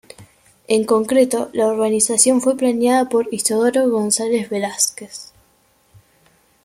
En 0.67 0.83
concreto, 0.83 1.51
la 1.53 1.67
urbanización 1.67 2.41
fue 2.41 2.57
planeada 2.57 3.07
por 3.07 3.31
Isidoro 3.31 3.87
González 3.87 4.49
Velázquez. 4.49 5.31